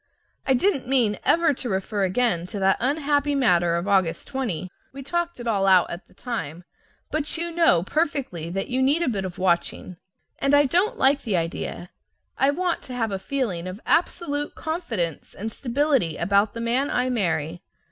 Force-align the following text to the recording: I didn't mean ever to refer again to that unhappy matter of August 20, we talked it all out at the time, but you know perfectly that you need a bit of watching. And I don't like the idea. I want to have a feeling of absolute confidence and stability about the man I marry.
I 0.47 0.55
didn't 0.55 0.87
mean 0.87 1.19
ever 1.23 1.53
to 1.53 1.69
refer 1.69 2.03
again 2.05 2.47
to 2.47 2.57
that 2.57 2.77
unhappy 2.79 3.35
matter 3.35 3.75
of 3.75 3.87
August 3.87 4.27
20, 4.29 4.67
we 4.91 5.03
talked 5.03 5.39
it 5.39 5.45
all 5.45 5.67
out 5.67 5.91
at 5.91 6.07
the 6.07 6.15
time, 6.15 6.63
but 7.11 7.37
you 7.37 7.51
know 7.51 7.83
perfectly 7.83 8.49
that 8.49 8.67
you 8.67 8.81
need 8.81 9.03
a 9.03 9.07
bit 9.07 9.25
of 9.25 9.37
watching. 9.37 9.97
And 10.39 10.55
I 10.55 10.65
don't 10.65 10.97
like 10.97 11.21
the 11.21 11.37
idea. 11.37 11.91
I 12.35 12.49
want 12.49 12.81
to 12.85 12.95
have 12.95 13.11
a 13.11 13.19
feeling 13.19 13.67
of 13.67 13.79
absolute 13.85 14.55
confidence 14.55 15.35
and 15.35 15.51
stability 15.51 16.17
about 16.17 16.55
the 16.55 16.61
man 16.61 16.89
I 16.89 17.11
marry. 17.11 17.61